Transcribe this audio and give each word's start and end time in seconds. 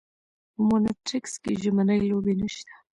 په 0.53 0.59
مونټریکس 0.67 1.33
کې 1.43 1.51
ژمنۍ 1.61 2.01
لوبې 2.09 2.33
نشته. 2.41 2.73